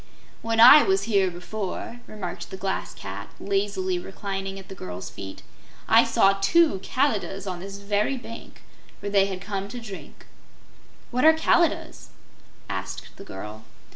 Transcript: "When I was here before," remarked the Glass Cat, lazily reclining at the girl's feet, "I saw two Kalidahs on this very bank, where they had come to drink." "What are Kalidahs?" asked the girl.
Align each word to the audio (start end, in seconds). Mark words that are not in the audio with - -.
"When 0.41 0.59
I 0.59 0.81
was 0.81 1.03
here 1.03 1.29
before," 1.29 1.99
remarked 2.07 2.49
the 2.49 2.57
Glass 2.57 2.95
Cat, 2.95 3.29
lazily 3.39 3.99
reclining 3.99 4.57
at 4.57 4.67
the 4.67 4.73
girl's 4.73 5.11
feet, 5.11 5.43
"I 5.87 6.03
saw 6.05 6.39
two 6.41 6.79
Kalidahs 6.79 7.45
on 7.45 7.59
this 7.59 7.77
very 7.77 8.17
bank, 8.17 8.63
where 8.99 9.11
they 9.11 9.27
had 9.27 9.41
come 9.41 9.67
to 9.67 9.79
drink." 9.79 10.25
"What 11.11 11.23
are 11.23 11.33
Kalidahs?" 11.35 12.09
asked 12.67 13.09
the 13.17 13.23
girl. 13.23 13.63